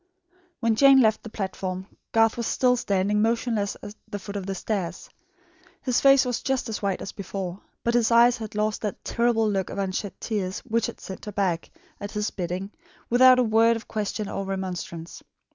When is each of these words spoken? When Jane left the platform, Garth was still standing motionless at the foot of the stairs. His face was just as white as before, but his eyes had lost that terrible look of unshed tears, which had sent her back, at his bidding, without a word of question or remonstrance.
When 0.61 0.75
Jane 0.75 0.99
left 0.99 1.21
the 1.21 1.29
platform, 1.29 1.85
Garth 2.11 2.35
was 2.35 2.47
still 2.47 2.75
standing 2.75 3.21
motionless 3.21 3.77
at 3.83 3.93
the 4.07 4.17
foot 4.17 4.35
of 4.35 4.47
the 4.47 4.55
stairs. 4.55 5.11
His 5.83 6.01
face 6.01 6.25
was 6.25 6.41
just 6.41 6.67
as 6.69 6.81
white 6.81 7.03
as 7.03 7.11
before, 7.11 7.59
but 7.83 7.93
his 7.93 8.09
eyes 8.09 8.37
had 8.37 8.55
lost 8.55 8.81
that 8.81 9.05
terrible 9.05 9.47
look 9.47 9.69
of 9.69 9.77
unshed 9.77 10.19
tears, 10.19 10.57
which 10.61 10.87
had 10.87 10.99
sent 10.99 11.25
her 11.25 11.31
back, 11.31 11.69
at 11.99 12.13
his 12.13 12.31
bidding, 12.31 12.71
without 13.11 13.37
a 13.37 13.43
word 13.43 13.75
of 13.75 13.87
question 13.87 14.27
or 14.27 14.43
remonstrance. 14.43 15.21